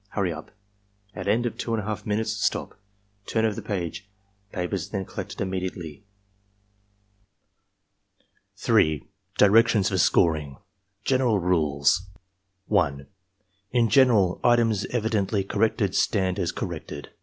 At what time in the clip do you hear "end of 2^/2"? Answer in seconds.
1.27-2.07